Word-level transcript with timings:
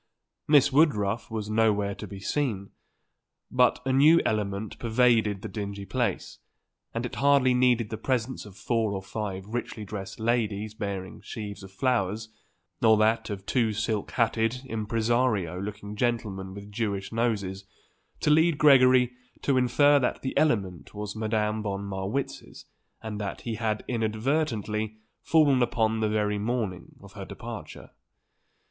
Miss 0.47 0.71
Woodruff 0.73 1.29
was 1.29 1.47
nowhere 1.47 1.93
to 1.93 2.07
be 2.07 2.19
seen, 2.19 2.71
but 3.51 3.79
a 3.85 3.93
new 3.93 4.19
element 4.25 4.79
pervaded 4.79 5.43
the 5.43 5.47
dingy 5.47 5.85
place, 5.85 6.39
and 6.91 7.05
it 7.05 7.13
hardly 7.13 7.53
needed 7.53 7.91
the 7.91 7.99
presence 7.99 8.43
of 8.47 8.57
four 8.57 8.93
or 8.93 9.03
five 9.03 9.45
richly 9.45 9.85
dressed 9.85 10.19
ladies 10.19 10.73
bearing 10.73 11.21
sheaves 11.21 11.61
of 11.61 11.71
flowers, 11.71 12.29
or 12.81 12.97
that 12.97 13.29
of 13.29 13.45
two 13.45 13.73
silk 13.73 14.09
hatted 14.13 14.61
impresario 14.65 15.61
looking 15.61 15.95
gentlemen 15.95 16.55
with 16.55 16.71
Jewish 16.71 17.11
noses, 17.11 17.65
to 18.21 18.31
lead 18.31 18.57
Gregory 18.57 19.11
to 19.43 19.55
infer 19.55 19.99
that 19.99 20.23
the 20.23 20.35
element 20.35 20.95
was 20.95 21.15
Madame 21.15 21.61
von 21.61 21.85
Marwitz's, 21.85 22.65
and 23.03 23.21
that 23.21 23.41
he 23.41 23.53
had, 23.53 23.85
inadvertently, 23.87 24.97
fallen 25.21 25.61
upon 25.61 25.99
the 25.99 26.09
very 26.09 26.39
morning 26.39 26.95
of 27.01 27.11
her 27.13 27.23
departure. 27.23 27.91